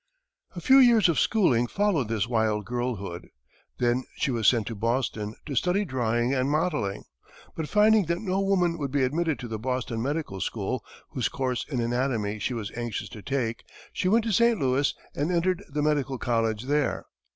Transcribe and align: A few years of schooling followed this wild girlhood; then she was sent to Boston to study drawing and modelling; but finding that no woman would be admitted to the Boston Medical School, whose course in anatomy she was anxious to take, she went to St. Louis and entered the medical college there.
A 0.55 0.61
few 0.61 0.79
years 0.79 1.07
of 1.09 1.19
schooling 1.19 1.67
followed 1.67 2.07
this 2.07 2.27
wild 2.27 2.65
girlhood; 2.65 3.27
then 3.77 4.03
she 4.15 4.31
was 4.31 4.47
sent 4.47 4.65
to 4.65 4.75
Boston 4.75 5.35
to 5.45 5.53
study 5.53 5.85
drawing 5.85 6.33
and 6.33 6.49
modelling; 6.49 7.03
but 7.55 7.69
finding 7.69 8.05
that 8.05 8.19
no 8.19 8.39
woman 8.41 8.79
would 8.79 8.89
be 8.89 9.03
admitted 9.03 9.37
to 9.37 9.47
the 9.47 9.59
Boston 9.59 10.01
Medical 10.01 10.41
School, 10.41 10.83
whose 11.11 11.29
course 11.29 11.67
in 11.69 11.79
anatomy 11.79 12.39
she 12.39 12.55
was 12.55 12.71
anxious 12.75 13.09
to 13.09 13.21
take, 13.21 13.63
she 13.93 14.07
went 14.09 14.25
to 14.25 14.31
St. 14.33 14.59
Louis 14.59 14.91
and 15.13 15.31
entered 15.31 15.63
the 15.69 15.83
medical 15.83 16.17
college 16.17 16.63
there. 16.63 17.05